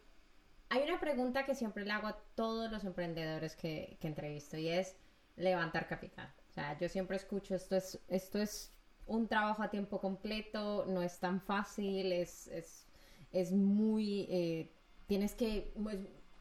[0.69, 4.69] hay una pregunta que siempre le hago a todos los emprendedores que, que, entrevisto y
[4.69, 4.95] es
[5.35, 6.33] levantar capital.
[6.49, 8.71] O sea, yo siempre escucho esto es, esto es
[9.05, 12.87] un trabajo a tiempo completo, no es tan fácil, es, es,
[13.31, 14.27] es muy...
[14.29, 14.71] Eh,
[15.07, 15.71] tienes que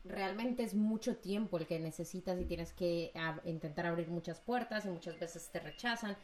[0.05, 3.13] realmente es mucho tiempo el que necesitas y tienes que
[3.45, 6.17] intentar abrir muchas puertas y muchas veces te rechazan.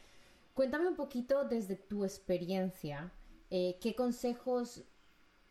[0.54, 3.12] Cuéntame un poquito desde tu experiencia,
[3.50, 4.84] eh, ¿qué consejos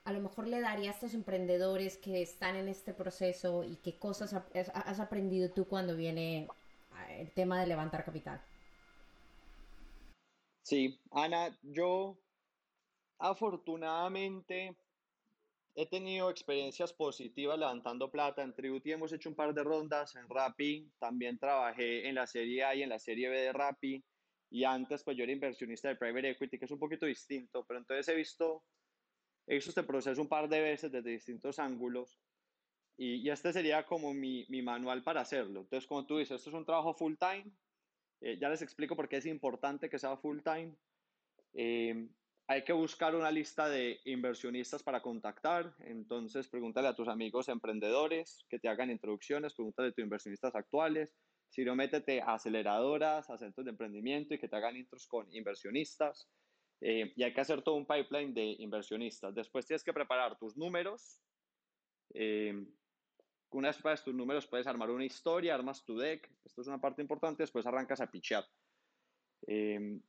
[0.04, 3.98] a lo mejor le darías a estos emprendedores que están en este proceso y qué
[3.98, 6.48] cosas has aprendido tú cuando viene
[7.10, 8.40] el tema de levantar capital?
[10.62, 12.18] Sí, Ana, yo
[13.18, 14.76] afortunadamente
[15.76, 18.42] he tenido experiencias positivas levantando plata.
[18.42, 22.64] En Tributi hemos hecho un par de rondas, en Rappi también trabajé en la serie
[22.64, 24.04] A y en la serie B de Rappi.
[24.50, 27.80] Y antes, pues yo era inversionista de private equity, que es un poquito distinto, pero
[27.80, 28.64] entonces he visto,
[29.48, 32.18] he visto este proceso un par de veces desde distintos ángulos.
[32.96, 35.62] Y, y este sería como mi, mi, manual para hacerlo.
[35.62, 37.52] Entonces, como tú dices, esto es un trabajo full time.
[38.22, 40.74] Eh, ya les explico por qué es importante que sea full time.
[41.54, 42.08] Eh,
[42.48, 45.74] hay que buscar una lista de inversionistas para contactar.
[45.80, 51.16] Entonces, pregúntale a tus amigos emprendedores que te hagan introducciones, pregúntale a tus inversionistas actuales.
[51.50, 55.34] Si no, métete a aceleradoras, a centros de emprendimiento y que te hagan intros con
[55.34, 56.30] inversionistas.
[56.82, 59.34] Eh, y hay que hacer todo un pipeline de inversionistas.
[59.34, 61.22] Después tienes que preparar tus números.
[62.14, 62.54] Eh,
[63.52, 66.30] una vez prepares tus números, puedes armar una historia, armas tu deck.
[66.44, 67.42] Esto es una parte importante.
[67.42, 68.46] Después arrancas a pitchar.
[69.48, 70.00] Eh,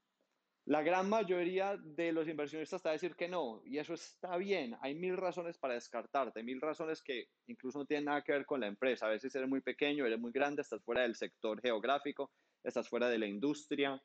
[0.67, 4.77] la gran mayoría de los inversionistas te a decir que no, y eso está bien.
[4.81, 8.61] Hay mil razones para descartarte, mil razones que incluso no tienen nada que ver con
[8.61, 9.07] la empresa.
[9.07, 12.33] A veces eres muy pequeño, eres muy grande, estás fuera del sector geográfico,
[12.65, 14.03] estás fuera de la industria.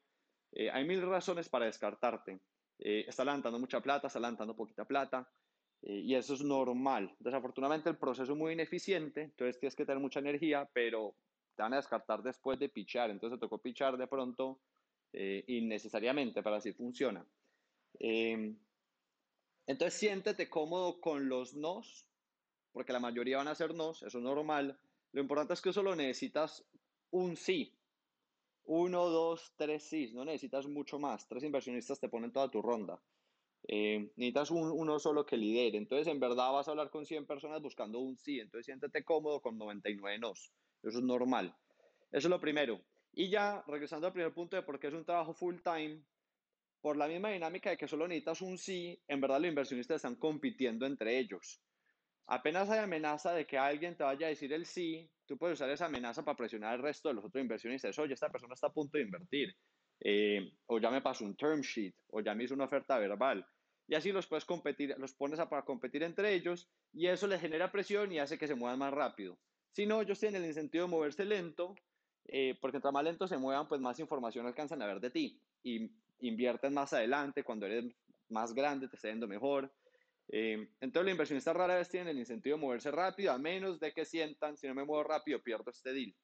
[0.52, 2.40] Eh, hay mil razones para descartarte.
[2.78, 5.28] Eh, estás levantando mucha plata, estás levantando poquita plata,
[5.82, 7.16] eh, y eso es normal.
[7.18, 11.16] Desafortunadamente el proceso es muy ineficiente, entonces tienes que tener mucha energía, pero
[11.56, 13.10] te van a descartar después de pichar.
[13.10, 14.60] Entonces te tocó pichar de pronto
[15.14, 17.26] eh, innecesariamente, para así funciona.
[18.00, 18.56] Eh,
[19.68, 22.08] entonces siéntete cómodo con los nos,
[22.72, 24.80] porque la mayoría van a ser nos, eso es normal.
[25.12, 26.66] Lo importante es que solo necesitas
[27.12, 27.78] un sí.
[28.64, 31.28] Uno, dos, tres sí, no necesitas mucho más.
[31.28, 33.02] Tres inversionistas te ponen toda tu ronda.
[33.68, 35.78] Eh, necesitas un, uno solo que lidere.
[35.78, 38.40] Entonces, en verdad vas a hablar con 100 personas buscando un sí.
[38.40, 40.54] Entonces, siéntete cómodo con 99 nos.
[40.84, 41.56] Eso es normal.
[42.12, 42.82] Eso es lo primero.
[43.14, 46.04] Y ya, regresando al primer punto de por qué es un trabajo full time,
[46.82, 50.16] por la misma dinámica de que solo necesitas un sí, en verdad los inversionistas están
[50.16, 51.62] compitiendo entre ellos.
[52.28, 55.70] Apenas hay amenaza de que alguien te vaya a decir el sí, tú puedes usar
[55.70, 57.98] esa amenaza para presionar al resto de los otros inversionistas.
[58.00, 59.54] Oye, esta persona está a punto de invertir.
[60.04, 63.46] Eh, o ya me pasó un term sheet, o ya me hizo una oferta verbal.
[63.88, 67.42] Y así los puedes competir, los pones a, para competir entre ellos y eso les
[67.42, 69.38] genera presión y hace que se muevan más rápido.
[69.74, 71.76] Si no, ellos tienen el incentivo de moverse lento
[72.26, 75.40] eh, porque entre más lento se muevan, pues más información alcanzan a ver de ti
[75.64, 75.90] y
[76.22, 77.86] invierten más adelante, cuando eres
[78.30, 79.72] más grande, te está yendo mejor.
[80.30, 83.92] Eh, entonces, los inversionistas rara vez tienen el incentivo de moverse rápido, a menos de
[83.92, 86.16] que sientan, si no me muevo rápido, pierdo este deal.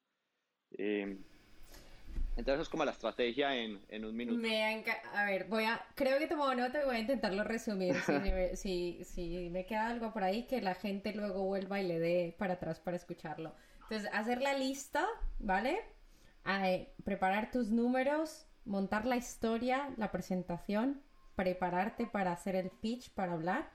[0.78, 1.18] Eh,
[2.36, 4.38] entonces, es como la estrategia en, en un minuto.
[4.38, 7.96] Me a ver, voy a, creo que tomo nota y voy a intentarlo resumir.
[7.96, 8.14] si,
[8.56, 12.36] si, si me queda algo por ahí, que la gente luego vuelva y le dé
[12.38, 13.54] para atrás para escucharlo.
[13.88, 15.06] Entonces, hacer la lista,
[15.38, 15.80] ¿vale?
[17.04, 21.02] preparar tus números, montar la historia, la presentación,
[21.36, 23.70] prepararte para hacer el pitch, para hablar,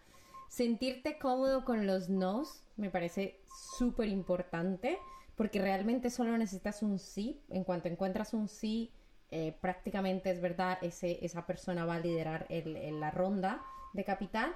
[0.47, 3.41] sentirte cómodo con los nos, me parece
[3.77, 4.97] súper importante,
[5.35, 7.43] porque realmente solo necesitas un sí.
[7.49, 8.91] En cuanto encuentras un sí,
[9.31, 14.53] eh, prácticamente es verdad, esa persona va a liderar la ronda de capital.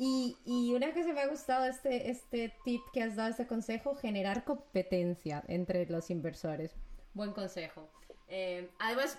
[0.00, 3.48] Y, y, una cosa que me ha gustado este, este tip que has dado, este
[3.48, 6.76] consejo, generar competencia entre los inversores.
[7.14, 7.90] Buen consejo.
[8.28, 9.18] Eh, además,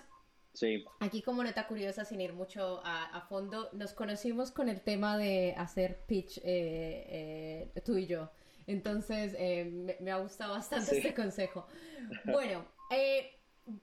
[0.54, 0.86] sí.
[1.00, 5.54] aquí como nota curiosa, sin ir mucho a, fondo, nos conocimos con el tema de
[5.58, 8.30] hacer pitch eh, eh, tú y yo.
[8.66, 9.36] Entonces,
[10.00, 11.66] me, ha gustado bastante este consejo.
[12.24, 12.64] Bueno,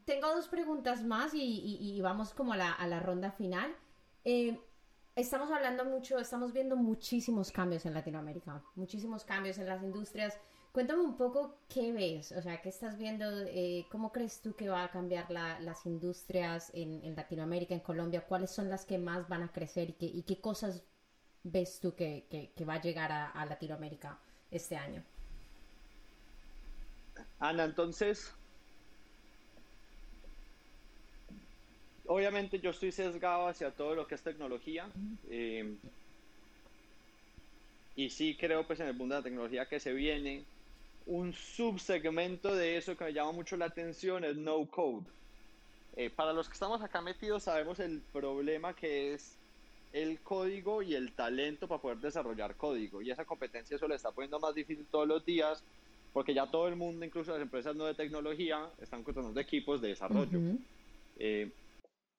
[0.05, 3.75] tengo dos preguntas más y, vamos como a la, a la ronda final.
[5.17, 10.39] Estamos hablando mucho, estamos viendo muchísimos cambios en Latinoamérica, muchísimos cambios en las industrias
[10.77, 14.69] Cuéntame un poco qué ves, o sea, qué estás viendo, eh, cómo crees tú que
[14.69, 19.41] va a cambiar las industrias en, Latinoamérica, en Colombia, cuáles son las que más van
[19.41, 20.83] a crecer y, qué cosas
[21.41, 24.19] ves tú que, va a llegar a, Latinoamérica
[24.51, 25.03] este año.
[27.39, 28.31] Ana, entonces,
[32.07, 34.87] obviamente yo estoy sesgado hacia todo lo que es tecnología.
[35.29, 35.75] Eh,
[37.95, 40.43] y sí creo pues en el mundo de la tecnología que se viene
[41.07, 45.05] un subsegmento de eso que me llama mucho la atención es no code.
[45.95, 49.35] Eh, para los que estamos acá metidos sabemos el problema que es
[49.93, 53.01] el código y el talento para poder desarrollar código.
[53.01, 55.63] Y esa competencia eso le está poniendo más difícil todos los días
[56.13, 59.89] porque ya todo el mundo, incluso las empresas no de tecnología, están contratando equipos de
[59.89, 60.39] desarrollo.
[61.19, 61.51] Eh,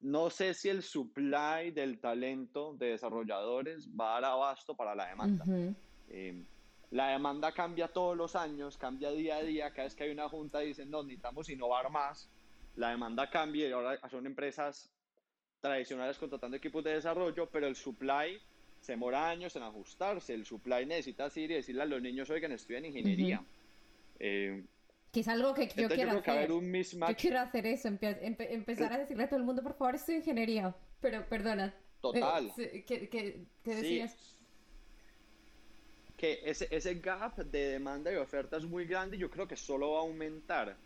[0.01, 5.09] no sé si el supply del talento de desarrolladores va a dar abasto para la
[5.09, 5.45] demanda.
[6.91, 9.71] La demanda cambia todos los años, cambia día a día.
[9.71, 12.31] Cada vez que hay una junta dicen, no, necesitamos innovar más.
[12.77, 14.91] La demanda cambia y ahora son empresas
[15.61, 18.41] tradicionales contratando equipos de desarrollo, pero el supply
[18.81, 20.33] se demora años en ajustarse.
[20.33, 23.43] El supply necesita ir y decirle a los niños, oigan, estudian ingeniería.
[24.19, 24.65] Eh,
[25.13, 26.49] que es algo que yo quiero hacer.
[26.49, 30.75] Yo quiero hacer eso, empezar a decirle a todo el mundo, por favor, estudio ingeniería.
[31.01, 31.75] Pero, perdona.
[32.01, 32.53] Total.
[32.59, 34.37] Eh, ¿qué, decías?
[36.17, 39.57] Que ese, ese gap de demanda y oferta es muy grande y yo creo que
[39.57, 40.77] solo va a aumentar.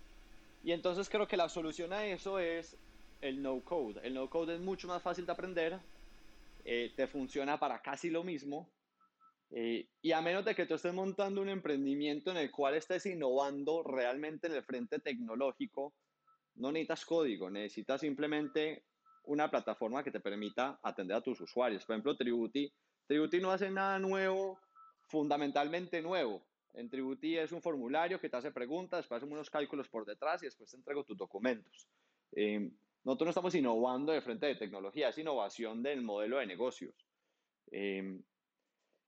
[0.64, 2.76] Y entonces creo que la solución a eso es
[3.20, 4.00] el no code.
[4.04, 5.78] El no code es mucho más fácil de aprender,
[6.64, 8.68] eh, te funciona para casi lo mismo.
[9.54, 13.04] Eh, y a menos de que tú estés montando un emprendimiento en el cual estés
[13.04, 15.92] innovando realmente en el frente tecnológico,
[16.54, 18.84] no necesitas código, necesitas simplemente
[19.24, 21.84] una plataforma que te permita atender a tus usuarios.
[21.84, 22.72] Por ejemplo, Tributi.
[23.06, 24.58] Tributi no hace nada nuevo,
[25.08, 26.42] fundamentalmente nuevo.
[26.72, 30.42] En Tributi es un formulario que te hace preguntas, después hacemos unos cálculos por detrás
[30.42, 31.86] y después te entrego tus documentos.
[32.34, 32.70] Eh,
[33.04, 36.94] nosotros no estamos innovando de frente de tecnología, es innovación del modelo de negocios.
[37.70, 38.22] Em,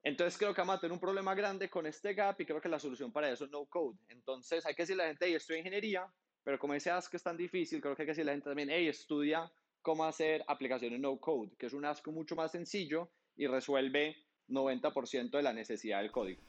[0.05, 2.69] entonces creo que vamos a tener un problema grande con este gap y creo que
[2.69, 3.99] la solución para eso es no code.
[4.11, 6.07] Entonces hay que decirle a la gente, hey, estoy ingeniería,
[6.45, 8.51] pero como ese ask es tan difícil, creo que hay que decirle a la gente
[8.51, 13.11] también, hey, estudia cómo hacer aplicaciones no code, que es un ask mucho más sencillo
[13.35, 14.17] y resuelve
[14.51, 16.43] 90% de la necesidad del código.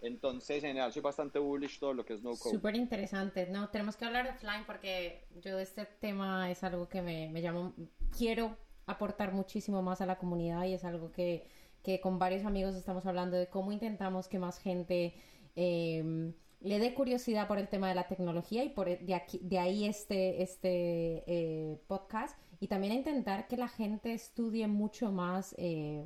[0.00, 2.54] Entonces, en general, soy bastante bullish todo lo que es no code.
[2.54, 3.46] Súper interesante.
[3.48, 7.72] No, tenemos que hablar offline porque yo este tema es algo que me, me llama.
[8.16, 8.56] Quiero
[8.86, 11.46] aportar muchísimo más a la comunidad y es algo que,
[11.82, 15.14] que con varios amigos estamos hablando de cómo intentamos que más gente
[15.56, 19.58] em, le dé curiosidad por el tema de la tecnología y por de, aquí, de
[19.58, 25.54] ahí este, este eh, podcast y también intentar que la gente estudie mucho más.
[25.58, 26.04] Eh,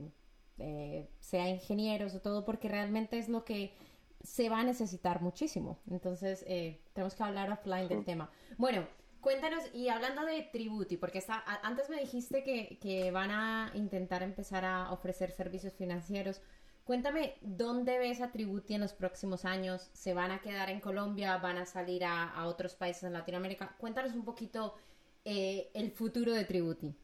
[0.59, 3.75] eh, sea ingenieros o todo, porque realmente es lo que
[4.23, 5.79] se va a necesitar muchísimo.
[5.91, 8.31] Entonces, eh, tenemos que hablar offline del tema.
[8.57, 8.87] Bueno,
[9.27, 11.21] cuéntanos, y hablando de Tributi, porque
[11.65, 16.41] antes me dijiste que, van a intentar empezar a ofrecer servicios financieros.
[16.85, 19.91] Cuéntame, ¿dónde ves a Tributi en los próximos años?
[19.95, 21.39] ¿Se van a quedar en Colombia?
[21.39, 23.75] ¿Van a salir a, otros países en Latinoamérica?
[23.79, 24.77] Cuéntanos un poquito
[25.25, 26.95] eh, el futuro de Tributi.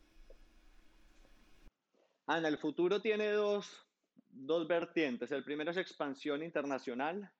[2.28, 3.84] Ana, el futuro tiene dos,
[4.28, 5.32] dos vertientes.
[5.32, 7.32] El primero es expansión internacional.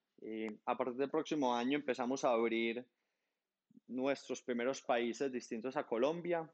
[0.67, 2.85] a partir del próximo año empezamos a abrir
[3.95, 6.51] nuestros primeros países distintos a Colombia,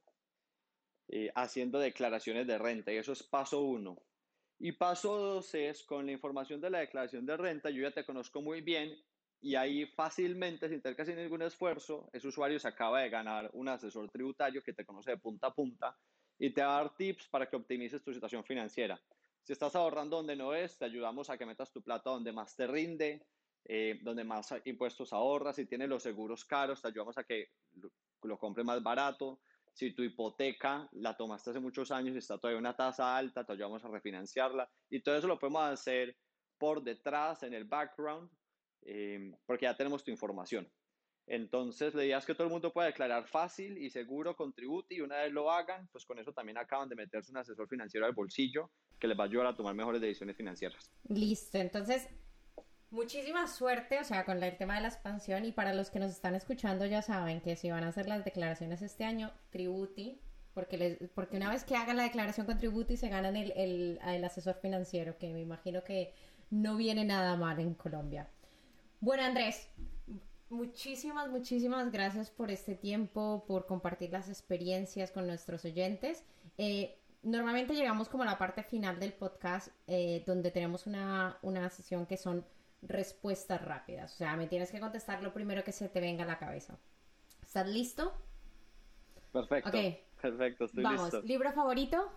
[1.09, 2.93] eh, haciendo declaraciones de renta.
[2.93, 4.03] Y eso es paso uno.
[4.59, 8.05] Y paso dos es con la información de la declaración de renta, yo ya te
[8.05, 8.97] conozco muy bien
[9.41, 13.69] y ahí fácilmente, sin tener casi ningún esfuerzo, ese usuario se acaba de ganar un
[13.69, 15.97] asesor tributario que te conoce de punta a punta
[16.39, 19.01] y te va a dar tips para que optimices tu situación financiera.
[19.45, 22.57] Si estás ahorrando donde no es, te ayudamos a que metas tu plata donde más
[22.57, 23.25] te rinde,
[23.71, 25.57] eh, donde más impuestos ahorras.
[25.57, 27.91] Si tienes los seguros caros, te ayudamos a que lo,
[28.23, 29.41] lo más barato.
[29.75, 33.53] Si tu hipoteca la tomaste hace muchos años y está todavía una tasa alta, te
[33.53, 34.69] ayudamos a refinanciarla.
[34.89, 36.17] Y todo eso lo podemos hacer
[36.57, 38.31] por detrás, en el background,
[38.83, 40.69] eh, porque ya tenemos tu información.
[41.27, 44.55] Entonces, la idea que todo el mundo pueda declarar fácil y seguro con
[44.89, 48.07] y una vez lo hagan, pues con eso también acaban de meterse un asesor financiero
[48.07, 50.91] al bolsillo que les va a ayudar a tomar mejores decisiones financieras.
[51.09, 52.09] Listo, entonces,
[52.91, 56.11] muchísima suerte, o sea, con el tema de la expansión y para los que nos
[56.11, 60.21] están escuchando ya saben que si van a hacer las declaraciones este año, Tributi,
[60.55, 64.01] porque, les, porque una vez que hagan la declaración con Tributi se ganan el, el,
[64.05, 66.15] el asesor financiero, que me imagino que
[66.51, 68.29] no viene nada mal en Colombia.
[69.01, 69.69] Bueno, Andrés,
[70.51, 76.25] Muchísimas, muchísimas gracias por este tiempo, por compartir las experiencias con nuestros oyentes.
[76.57, 81.69] Eh, normalmente llegamos como a la parte final del podcast eh, donde tenemos una, una
[81.69, 82.47] sesión que son
[82.83, 84.13] respuestas rápidas.
[84.15, 86.79] O sea, me tienes que contestar lo primero que se te venga a la cabeza.
[87.43, 88.13] ¿Estás listo?
[89.33, 89.71] Perfecto.
[90.21, 92.11] Perfecto, estoy Vamos, ¿libro favorito?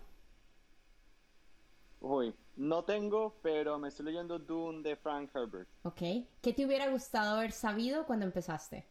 [2.00, 5.68] Uy, no tengo, pero me estoy leyendo Dune de Frank Herbert.
[5.84, 6.00] Ok.
[6.40, 8.84] ¿Qué te hubiera gustado haber sabido cuando empezaste?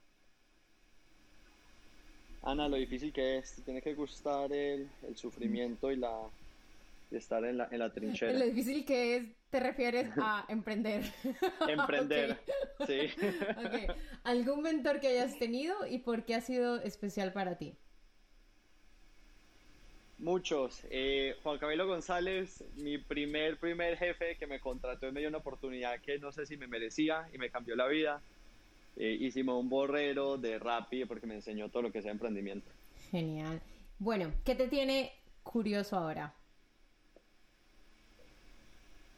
[2.44, 3.54] Ana, lo difícil que es.
[3.54, 6.22] Te tiene que gustar el, el sufrimiento y la
[7.12, 8.34] estar en la, en la trinchera.
[8.40, 11.04] Lo difícil que es, te refieres a emprender.
[11.68, 12.40] emprender,
[12.88, 13.12] sí.
[13.66, 13.88] okay.
[14.24, 17.76] ¿Algún mentor que hayas tenido y por qué ha sido especial para ti?
[20.18, 20.84] Muchos.
[20.90, 25.40] Eh, Juan Camilo González, mi primer, primer jefe que me contrató y me dio una
[25.40, 28.22] oportunidad que no sé si me merecía y me cambió la vida.
[28.98, 32.70] Eh, y Simón Borrero de Rappi porque me enseñó todo lo que sea emprendimiento.
[33.10, 33.62] Genial.
[33.98, 35.12] Bueno, ¿qué te tiene
[35.44, 36.36] curioso ahora?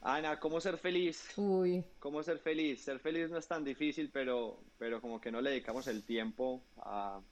[0.06, 1.32] Ana, ¿cómo ser feliz?
[1.38, 1.82] Uy.
[1.98, 2.82] ¿Cómo ser feliz?
[2.82, 6.62] Ser feliz no es tan difícil, pero, pero como que no le dedicamos el tiempo
[6.76, 7.22] a,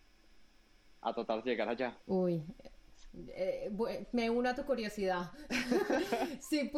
[1.03, 1.95] a tratar de llegar allá.
[2.07, 2.43] Uy,
[3.29, 3.71] eh,
[4.13, 5.33] me uno a tu curiosidad.
[6.41, 6.71] si,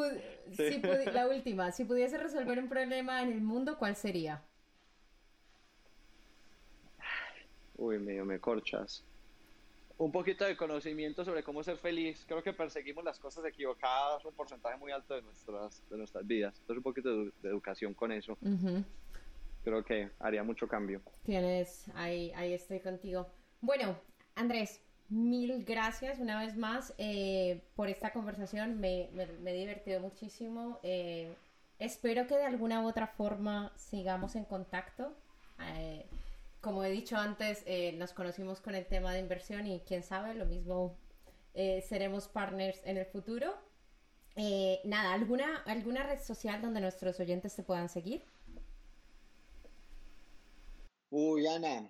[1.13, 4.43] la última, si pudiese resolver un problema en el mundo, ¿cuál sería?
[7.77, 9.05] Uy, medio me corchas.
[9.97, 12.25] Un poquito de conocimiento sobre cómo ser feliz.
[12.27, 16.55] Creo que perseguimos las cosas equivocadas un porcentaje muy alto de nuestras, de nuestras vidas.
[16.61, 18.37] Entonces, un poquito de, educación con eso.
[19.63, 21.01] Creo que haría mucho cambio.
[21.25, 23.27] Tienes, ahí, ahí estoy contigo.
[23.61, 23.97] Bueno,
[24.35, 24.81] Andrés,
[25.11, 28.81] Mil gracias una vez más eh, por esta conversación.
[28.81, 30.81] Me, he divertido muchísimo.
[30.83, 31.35] Eh,
[31.79, 35.13] espero que de alguna u otra forma sigamos en contacto.
[35.77, 36.07] Eh,
[36.65, 37.65] como he dicho antes,
[37.97, 40.97] nos conocimos con el tema de inversión y quién sabe, lo mismo
[41.55, 43.55] seremos partners en el futuro.
[44.85, 48.25] nada, ¿alguna, ¿alguna red social donde nuestros oyentes te puedan seguir?
[51.11, 51.89] Uy, Ana,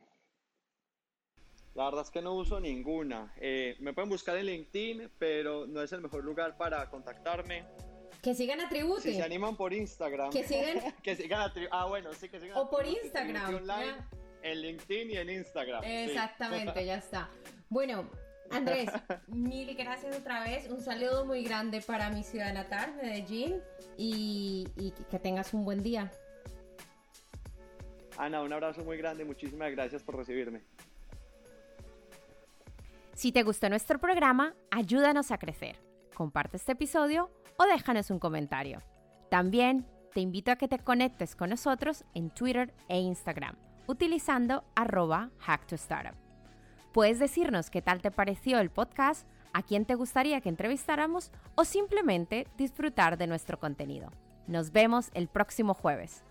[1.75, 3.35] la verdad es que no uso ninguna.
[3.41, 7.65] Eh, me pueden buscar en LinkedIn, pero no es el mejor lugar para contactarme.
[8.23, 9.03] Que sigan a Tributi.
[9.03, 10.31] Si se animan por Instagram.
[10.31, 10.95] Que sigan.
[11.03, 13.57] que sigan a Ah, bueno, sí, que sigan O por Instagram.
[13.57, 13.97] Online,
[14.45, 15.83] en LinkedIn y en Instagram.
[15.85, 17.31] Exactamente, ya está.
[17.69, 18.09] Bueno,
[18.51, 18.91] Andrés,
[19.27, 20.69] mil gracias otra vez.
[20.71, 23.61] Un saludo muy grande para mi ciudad natal, Medellín.
[23.97, 26.13] Y, y que tengas un buen día.
[28.19, 29.25] Ana, un abrazo muy grande.
[29.25, 30.61] Muchísimas gracias por recibirme.
[33.15, 35.77] Si te gustó nuestro programa, ayúdanos a crecer.
[36.15, 38.83] Comparte este episodio o déjanos un comentario.
[39.31, 43.57] También te invito a que te conectes con nosotros en Twitter e Instagram
[43.87, 46.15] utilizando arroba hacktostartup.
[46.93, 51.65] Puedes decirnos qué tal te pareció el podcast, a quién te gustaría que entrevistáramos o
[51.65, 54.11] simplemente disfrutar de nuestro contenido.
[54.47, 56.25] Nos vemos el próximo jueves.